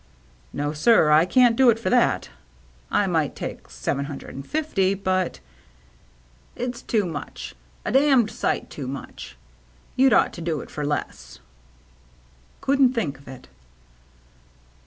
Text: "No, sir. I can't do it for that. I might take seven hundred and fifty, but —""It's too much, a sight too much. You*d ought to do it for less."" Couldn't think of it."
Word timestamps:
"No, 0.61 0.73
sir. 0.73 1.11
I 1.11 1.27
can't 1.27 1.55
do 1.55 1.69
it 1.69 1.77
for 1.77 1.91
that. 1.91 2.31
I 2.89 3.05
might 3.05 3.35
take 3.35 3.69
seven 3.69 4.05
hundred 4.05 4.33
and 4.33 4.43
fifty, 4.47 4.95
but 4.95 5.39
—""It's 6.65 6.81
too 6.81 7.05
much, 7.05 7.53
a 7.85 8.27
sight 8.27 8.71
too 8.71 8.87
much. 8.87 9.37
You*d 9.95 10.15
ought 10.15 10.33
to 10.33 10.41
do 10.41 10.59
it 10.61 10.71
for 10.71 10.83
less."" 10.83 11.37
Couldn't 12.61 12.93
think 12.95 13.19
of 13.19 13.27
it." 13.27 13.47